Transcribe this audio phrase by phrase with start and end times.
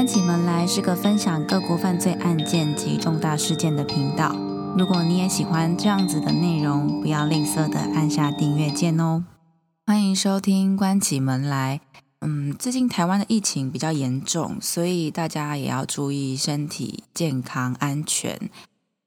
[0.00, 4.34] 关起门来是个分享各国犯罪案件及重大事件的频道。
[4.74, 9.22] 如果你也喜欢这样子的内容，不要吝啬的按下订阅键哦。
[9.84, 11.82] 欢迎收听关起门来。
[12.22, 18.48] 嗯，最近台湾的疫情比较严重，所以大家也要注意身体健康安全。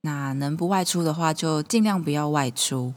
[0.01, 2.93] 那能不外出的话，就尽量不要外出。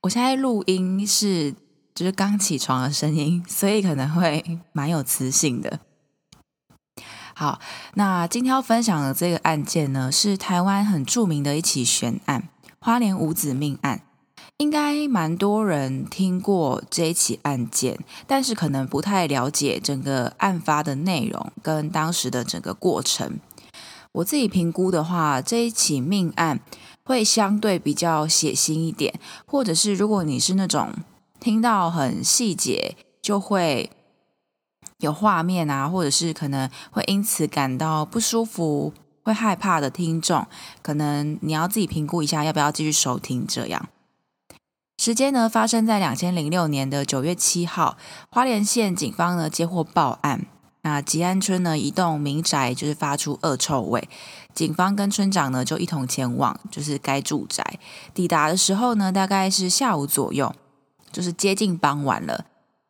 [0.00, 1.52] 我现在录音是
[1.94, 4.42] 就是刚起床的声音，所以可能会
[4.72, 5.80] 蛮有磁性的。
[7.38, 7.60] 好，
[7.92, 12.48] 那今天要分享的这个案件呢，是台湾很著名的一起悬案——
[12.80, 14.00] 花莲五子命案。
[14.56, 23.38] 应该蛮多人听过这一起案件，但是可能不太了解整个案发的内容跟当时的整个过程。
[24.12, 26.60] 我自己评估的话，这一起命案
[27.04, 30.90] 会相对比较血腥一点，或者是如果你是那种
[31.38, 33.90] 听到很细节就会。
[34.98, 40.46] 有画面啊，或者是可能会因此感到不舒服、会害怕的听众，
[40.82, 43.46] 可能你要自己评估一下要不要继续收听。
[43.46, 43.88] 这样
[44.98, 47.98] 时间呢，发生在两千零六年的九月七号，
[48.30, 50.46] 花莲县警方呢接获报案，
[50.80, 54.08] 那吉安村呢一栋民宅就是发出恶臭味，
[54.54, 57.78] 警方跟村长呢就一同前往，就是该住宅。
[58.14, 60.54] 抵达的时候呢，大概是下午左右，
[61.12, 62.46] 就是接近傍晚了。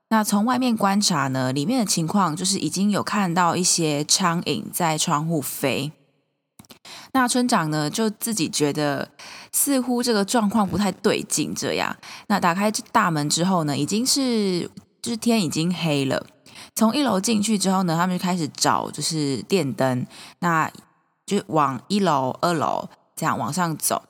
[0.08, 5.90] 那从外面观察呢，里面的情况就是已经有看到一些苍蝇在窗户飞。
[7.12, 9.08] 那村长呢就自己觉得
[9.50, 11.96] 似乎这个状况不太对劲，这样。
[12.28, 14.70] 那打开大门之后呢，已经是
[15.02, 16.24] 就是天已经黑了。
[16.74, 20.06] 从一楼进去之后呢，他们就开始找就是电灯，
[20.40, 20.70] 那
[21.24, 24.02] 就往一楼、二楼这样往上走。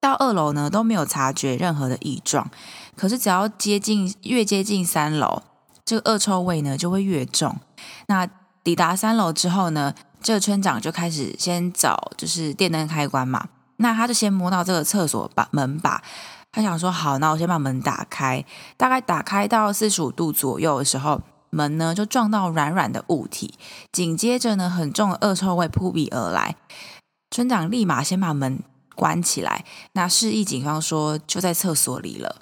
[0.00, 2.50] 到二楼呢都没有察觉任何的异状，
[2.96, 5.42] 可是只要接近越接近三楼，
[5.84, 7.56] 这个恶臭味呢就会越重。
[8.06, 8.28] 那
[8.62, 16.02] 抵达三楼之后呢，这个村长就开始先找就是电灯开关嘛，那他就先摸到这个厕所把门把，
[16.52, 18.44] 他想说好，那我先把门打开。
[18.76, 23.54] 大概打开到四十五度左右的时候，门呢就撞到软软的物体，
[23.92, 26.56] 紧接着呢很重的恶臭味扑鼻而来，
[27.30, 28.62] 村长立马先把门。
[28.96, 32.36] 关起来，那示意警方说就在厕所里了。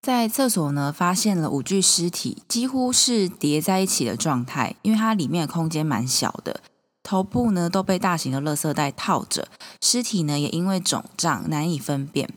[0.00, 6.60] 在厕所呢，发现了五具尸体，几乎是叠在一起的状态，因为它里面的空间蛮小的。
[7.02, 9.48] 头部呢都被大型的垃圾袋套着，
[9.80, 12.30] 尸体呢也因为肿胀难以分辨。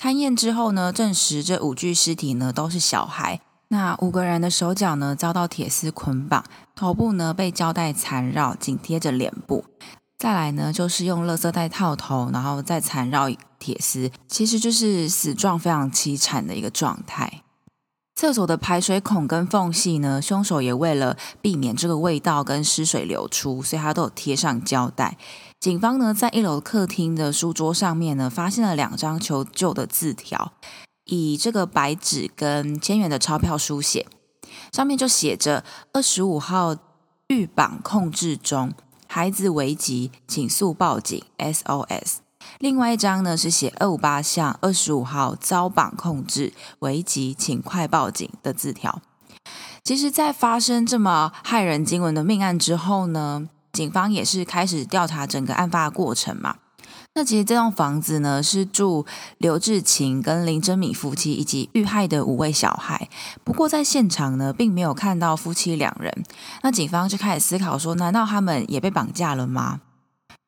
[0.00, 3.40] 勘验之后呢，证实这五具尸体呢都是小孩。
[3.68, 9.64] 那五个人的手脚呢遭到铁丝捆绑，头部呢被胶带缠绕，紧贴着脸部。
[10.18, 13.30] 再来呢，就是用垃圾袋套头，然后再缠绕
[13.60, 17.44] 铁丝，其实就是死状非常凄惨的一个状态。
[18.16, 25.16] 厕所的排水孔跟缝隙呢，凶手也为了避免这个味道跟湿水流出，所以他都有贴上胶带。
[25.60, 30.52] 警方呢，在一楼客厅的书桌上面呢，发现了两张求救的字条，
[31.04, 34.04] 以这个白纸跟千元的钞票书写，
[34.72, 35.62] 上面就写着
[35.92, 36.74] 二十五号
[37.28, 38.72] 预绑控制中。
[39.10, 42.18] 孩子危急，请速报警 SOS。
[42.58, 49.00] 另外一张呢是写二五八巷二十五号遭绑控制危急，请快报警的字条。
[49.82, 56.56] 其实，在发生这么骇人惊闻的命案之后呢，警方也是开始调查整个案发的过程嘛。
[57.18, 59.04] 那其实这栋房子呢，是住
[59.38, 63.08] 刘志勤跟林真敏夫妻以及遇害的五位小孩。
[63.42, 66.24] 不过在现场呢，并没有看到夫妻两人。
[66.62, 69.80] 那警方就开始思考说，难道他们也被绑架了吗？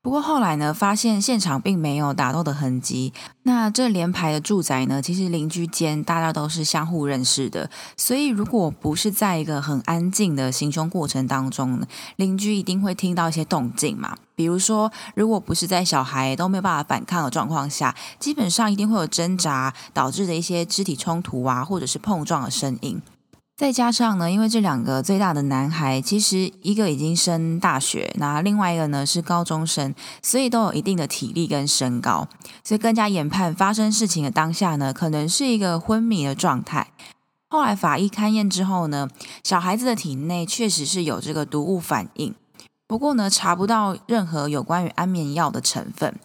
[0.02, 3.12] 不过后来呢，发现现场并没有打斗的痕迹。
[3.42, 7.68] 那这连排的住宅呢，其实邻居间大家都是相互认识的，
[7.98, 14.16] 所以如果不是在一个很安静的行凶过程当中，邻居一定会听到一些动静嘛。
[14.34, 23.02] 比如说，如果不是在小孩都没有办法反抗的状况下，基本上一定会有挣扎导致的一些肢体冲突啊，或者是碰撞的声音。
[23.60, 32.26] 再加上呢，因为这两个最大的男孩，其实一个已经升大学，那另外一个呢是高中生，所以都有一定的体力跟身高，
[32.64, 36.86] 所以更加研判发生事情的当下呢，可能是一个昏迷的状态。
[37.50, 39.06] 后来法医勘验之后呢，
[39.44, 42.34] 小孩子的体内确实是有这个毒物反应，
[42.86, 46.18] 不过呢查不到任何有关于安眠药的成分。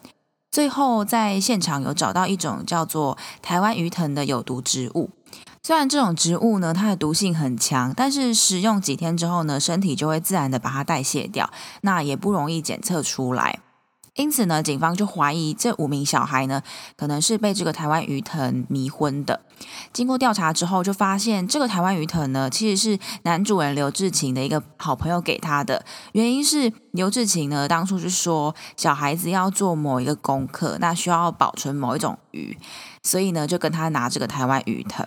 [0.50, 5.10] 最后在现场有找到一种叫做台湾鱼藤的有毒植物。
[5.66, 13.58] 虽然这种植物呢，它的毒性很强，但是使用几天之后呢，身体就会自然的把它代谢掉，那也不容易检测出来。
[14.14, 16.62] 因此呢，警方就怀疑这五名小孩呢，
[16.96, 19.40] 可能是被这个台湾鱼藤迷昏的。
[19.92, 25.84] 经过调查之后，就发现这个台湾鱼藤呢，其实是男主人刘志勤的一个好朋友给他的。
[26.12, 32.56] 原因是刘志勤呢，当初就说小孩子要做某一个功课，那需要保存某一种鱼，
[33.02, 35.04] 所以呢，就跟他拿这个台湾鱼藤。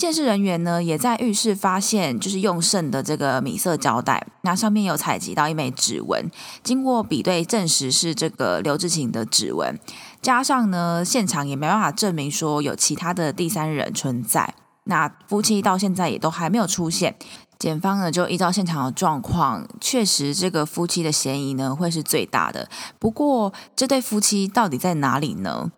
[0.00, 6.30] 监视人员呢，也在浴室发现就是用剩的这个米色胶带，那上面有采集到一枚指纹，
[6.62, 9.78] 经过比对证实是这个刘志勤的指纹，
[10.22, 14.54] 加上呢现场也没办法证明说有其他的第三人存在，
[14.84, 17.16] 那夫妻到现在也都还没有出现，
[17.58, 25.72] 检方呢就依照现场的状况，确实这个夫妻的嫌疑呢会是最大的，不过这对夫妻到底在哪里呢？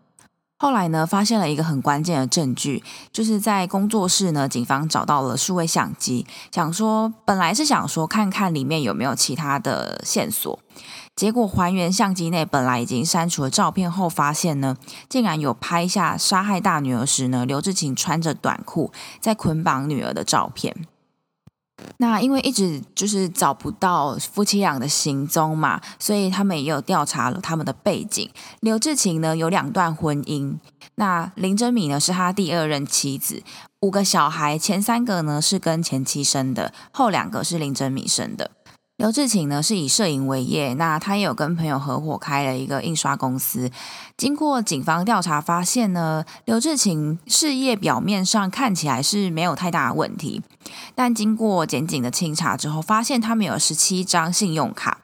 [0.62, 10.56] 后来呢，发现了一个很关键的证据，就是在工作室呢，警方找到了数位相机，想说本来是想说看看里面有没有其他的线索，
[11.17, 14.76] 结果还原相机内本来已经删除了照片后，发现呢，
[15.09, 20.87] 竟然有拍下杀害大女儿时呢，刘志勤穿着短裤在捆绑女儿的照片。
[21.99, 28.29] 那因为一直就是找不到夫妻俩的行踪嘛，所以他们也有调查了他们的背景。
[28.61, 30.56] 刘志勤呢有两段婚姻，
[30.96, 33.43] 那林真米呢是他第二任妻子，
[33.81, 38.50] 五个小孩，前三个呢是跟前妻生的，后两个是林真米生的。
[38.99, 43.69] 刘志勤呢是以摄影为业，那他也有跟朋友合伙开了一个印刷公司。
[44.17, 50.40] 经过警方调查发现呢，刘志勤事业表面上看起来是没有太大问题，
[50.95, 54.99] 但经过检警的清查之后，发现他们有十七张信用卡，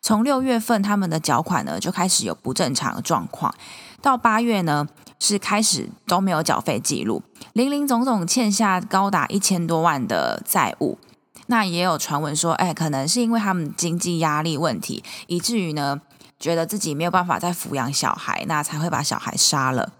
[0.00, 3.54] 从六月份他们的缴款呢就开始有不正常的状况，
[4.02, 4.88] 到八月呢
[5.18, 7.22] 是开始都没有缴费记录，
[7.52, 10.98] 零零总总欠下高达一千多万的债务。
[11.46, 16.00] 那也有传闻说，哎，可能是因为他们经济压力问题，以至于呢，
[16.38, 19.92] 觉得自己没有办法再抚养小孩，那才会把小孩杀了。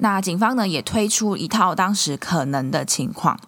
[0.00, 3.38] 那警方呢也推出一套当时可能的情况。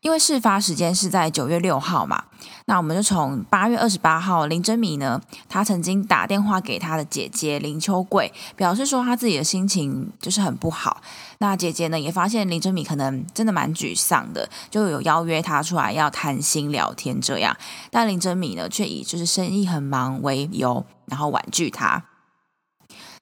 [0.00, 2.24] 因为事发时间是在九月六号嘛，
[2.64, 11.02] 那我们就从八月二十八号，林真米呢，他曾经打电话给他的姐姐林秋桂，表示说他自己的心情就是很不好。
[11.36, 17.54] 那姐姐呢也发现林真米可能真的蛮沮丧的，就有邀约他出来要谈心聊天这样，
[17.90, 22.02] 但林真米呢却以就是生意很忙为由，然后婉拒他。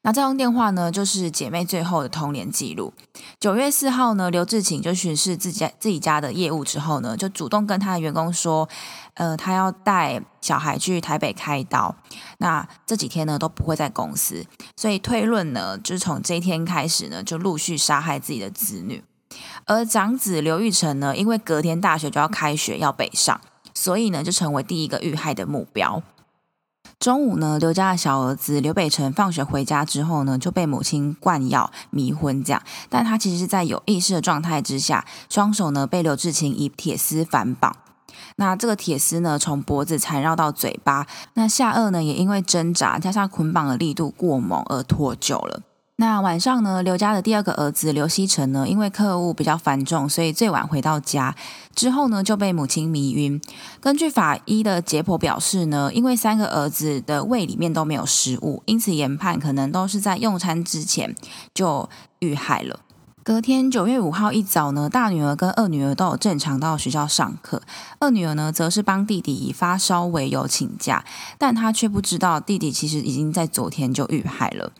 [0.02, 2.94] 那这通电话呢，就是姐妹最后的通联记录。
[3.40, 8.68] 九月四号呢，刘志勤就巡视自己自己家的业务之后呢，就主动跟他的员工说，
[9.14, 11.94] 呃，他要带小孩去台北开刀，
[12.38, 14.46] 那这几天呢都不会在公司，
[14.76, 19.04] 所以推论呢，就是从这一天开始呢，就陆续杀害自己的子女。
[19.66, 23.38] 而长子刘玉成呢，因为隔天大学就要开学要北上，
[23.74, 26.02] 所以呢，就成为第一个遇害的目标。
[26.98, 32.60] 中午呢，刘家的小儿子刘北辰放学回家之后呢，就被母亲灌药迷昏，这样。
[32.88, 37.76] 但他其实是在有意识的状态之下，双手呢被刘志勤以铁丝反绑。
[38.34, 45.60] 那这个铁丝呢，从脖子缠绕到嘴巴，那下颚呢也因为挣扎加上捆绑的力度过猛而脱臼了。
[46.00, 51.34] 那晚上呢，刘家的第二个儿子刘希成呢，因为客户比较繁重，所以最晚回到家
[51.74, 53.40] 之后呢，就被母亲迷晕。
[53.80, 61.16] 根据法医的解剖表示呢，因为三个儿子的胃里面都没有食物，因此研判可能都是在用餐之前
[61.52, 61.88] 就
[62.20, 62.78] 遇害了。
[63.24, 67.60] 隔天九月五号一早呢，大女儿跟二女儿都有正常到学校上课，
[67.98, 71.04] 二女儿呢则是帮弟弟以发烧为由请假，
[71.36, 74.70] 但她却不知道弟弟其实已经在昨天就遇害了。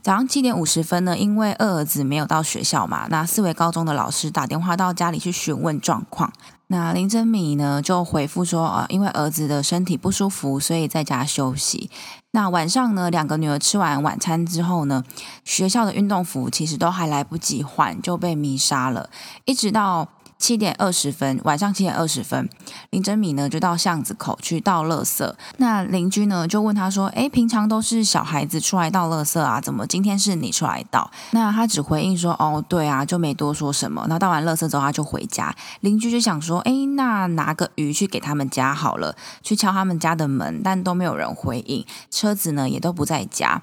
[0.00, 6.32] 早上七点五十分呢，因为二儿子没有到学校嘛，那四维高中的老师打电话到家里去询问状况。
[6.68, 11.90] 那林真米呢就回复说，呃，因为儿子的身体不舒服，所以在家休息。
[12.30, 15.04] 那晚上呢，两个女儿吃完晚餐之后呢，
[15.44, 19.10] 学校的运动服其实都还来不及换，就被迷杀了，
[19.44, 20.08] 一直到。
[20.42, 22.48] 七点二十分，晚上七点二十分，
[22.90, 25.32] 林真米呢就到巷子口去倒垃圾。
[25.58, 35.54] 那邻居呢就问他说：“哎，平常都是小孩子出来倒垃圾啊，怎么今天是你出来倒？”那他只回应说：“哦，对啊，就没多说什么。”那倒完垃圾之后，他就回家。
[35.78, 43.62] 邻居就想说：“哎，那拿个鱼去给他们家好了。”去敲他们家的门，但都没有人回应，车子呢也都不在家。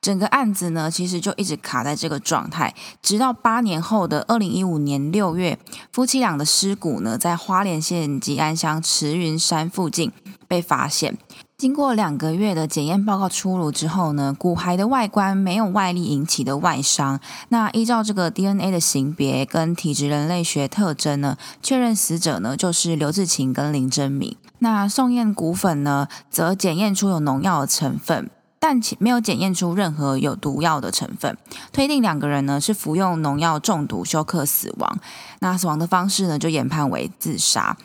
[0.00, 5.58] 整个案子呢，其实就一直卡在这个状态，直到八年后的二零一五年六月，
[5.92, 10.12] 夫妻俩的尸骨呢，在花莲县吉安乡慈云山附近
[10.46, 11.16] 被发现。
[11.56, 17.20] 经过两个月的检验报告出炉之后呢，骨骸的外观没有外力引起的外伤。
[17.48, 24.36] 那依照这个 DNA 的型别跟体质人类学特征呢，确认死者呢就是刘志勤跟林真明。
[24.58, 28.28] 那送验骨粉呢，则检验出有农药的成分，
[28.66, 31.36] 但没有检验出任何有毒药的成分，
[31.70, 34.98] 推定两个人呢是服用农药中毒休克死亡。
[35.40, 37.76] 那死亡的方式呢，就研判为自杀。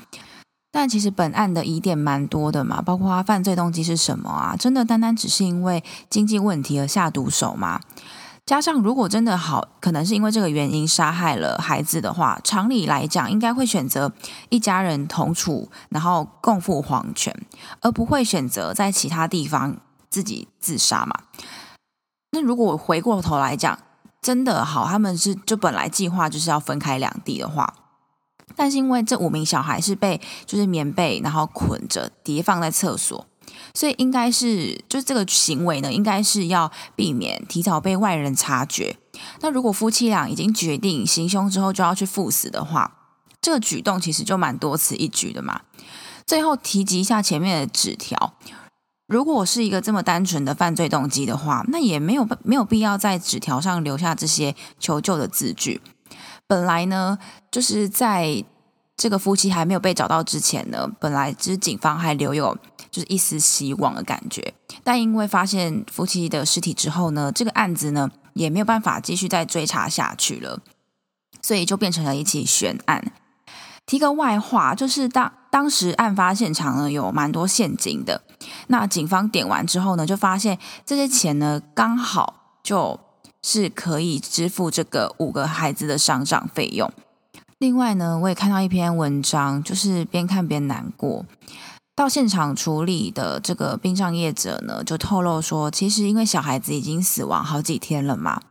[0.72, 4.56] 但其实本案的疑点蛮多的嘛，包括他犯罪动机是什么啊？
[4.58, 7.82] 真的单单只是因为经济问题而下毒手吗？
[8.46, 14.14] 加上如果真的好，可能是因为这个原因杀害了孩子的话，常理来讲应该会选择
[14.48, 17.36] 一家人同处，然后共赴黄泉，
[17.82, 19.76] 而不会选择在其他地方
[20.10, 21.16] 自己自杀嘛。
[22.32, 23.80] 那如果我回过头来讲，
[24.22, 27.74] 真的好，他们是就本来计划就是要分开两地的话。
[28.56, 33.26] 但是因为这五名小孩是被就是棉被然后捆着叠放在厕所，
[33.74, 38.98] 所以应该是就这个行为呢，应该是要避免提早被外人察觉。
[39.42, 42.98] 那如果夫妻俩已经决定行凶之后就要去赴死的话，
[43.40, 45.62] 这个举动其实就蛮多此一举的嘛。
[46.26, 48.34] 最后提及一下前面的纸条，
[49.10, 55.82] 如果我是一个这么单纯的犯罪动机的话，那也没有没有必要在纸条上留下这些求救的字句。
[56.46, 57.18] 本来呢，
[57.50, 58.46] 就是在
[58.96, 62.56] 这个夫妻还没有被找到之前呢，本来就是警方还留有
[62.92, 64.54] 就是一丝希望的感觉。
[64.84, 70.60] 但因为发现夫妻的尸体之后呢，这个案子呢也没有办法继续再追查下去了，
[71.42, 73.12] 所以就变成了一起悬案。
[73.88, 78.22] 提个外话，就是当当时案发现场呢有蛮多现金的，
[78.68, 83.00] 那警方点完之后呢，就发现这些钱呢刚好就。
[83.42, 86.92] 是可以支付这个五个孩子的丧葬费用。
[87.60, 91.26] 另外呢，我也看到一篇文章，就是边看边难过。
[91.96, 98.42] 到现场处理的这个殡葬业者呢，就透露说，其实因为小孩子已经死亡好几天了嘛，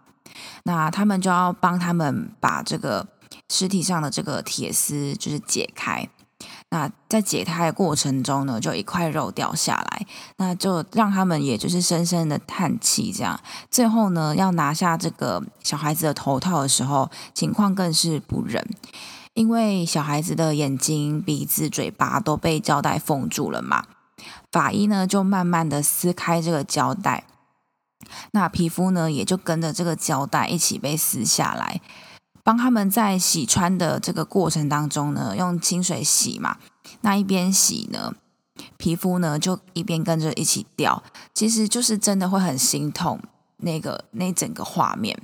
[0.63, 3.07] 那他们就要帮他们把这个
[3.51, 6.09] 尸体上的这个铁丝就是解开。
[6.71, 10.07] 那在解开的过程中呢，就一块肉掉下来，
[10.37, 13.11] 那就让他们也就是深深的叹气。
[13.11, 18.69] 这样，最后呢，要拿下这个小孩子的头套的时候，情况更是不忍，
[19.33, 23.85] 因为小孩子的眼睛、鼻子、嘴巴都被胶带封住了嘛。
[24.53, 27.25] 法医呢，就慢慢的撕开这个胶带，
[28.33, 31.81] 那皮肤呢，也就跟着这个胶带一起被撕下来。
[32.49, 36.57] 帮他们在洗穿的这个过程当中呢，用清水洗嘛，
[37.03, 38.15] 那一边洗呢，
[38.79, 41.03] 皮肤呢就一边跟着一起掉，
[41.35, 43.21] 其实就是真的会很心痛。
[43.59, 45.21] 那个那整个画面，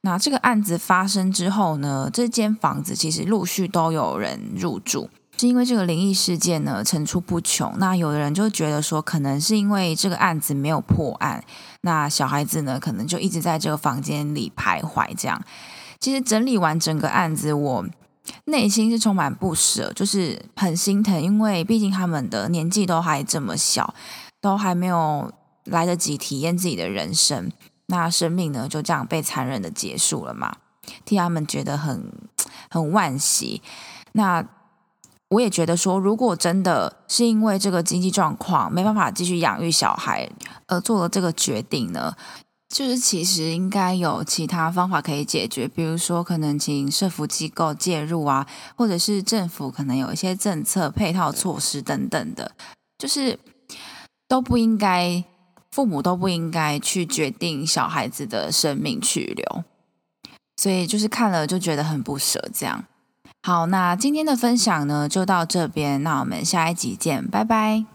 [0.00, 7.74] 那这个案子发生之后呢，这间房子其实陆续都有人入住，是因为这个灵异事件呢层出不穷。
[7.76, 11.44] 那有的人就觉得说，可能是因为这个案子没有破案，
[11.82, 15.44] 那小孩子呢可能就一直在这个房间里徘徊这样。
[16.04, 17.86] 其实整理完整个案子，我
[18.44, 23.94] 内心是充满不舍，就是很心疼，因为毕竟他们的年纪都还这么小，
[24.38, 25.32] 都还没有
[25.64, 27.50] 来得及体验自己的人生，
[27.86, 30.54] 那生命呢就这样被残忍的结束了嘛，
[31.06, 32.12] 替他们觉得很
[32.68, 33.62] 很惋惜。
[34.12, 34.46] 那
[35.30, 40.28] 我也觉得说，如果真的是因为这个经济状况没办法继续养育小孩
[40.66, 42.14] 而做了这个决定呢？
[42.74, 52.50] 就是其实应该有其他方法可以解决，比如说可能请社服机构介入啊，或者是政府可能有一些政策配套措施等等的，
[52.98, 53.38] 就是
[54.26, 55.22] 都不应该，
[55.70, 59.62] 父母都不应该去决定小孩子的生命去留，
[60.56, 62.50] 所以就是看了就觉得很不舍。
[62.52, 62.84] 这样，
[63.44, 67.93] 好，那今天的分享呢就到这边，那我们下一集见，拜拜。